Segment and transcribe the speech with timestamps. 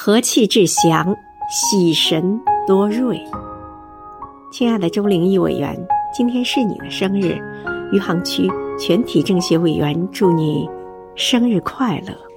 [0.00, 1.12] 和气致祥，
[1.50, 3.20] 喜神多瑞。
[4.52, 5.76] 亲爱的周灵义委员，
[6.14, 7.36] 今天是你的生日，
[7.90, 8.48] 余杭区
[8.78, 10.70] 全体政协委员祝你
[11.16, 12.27] 生日快乐。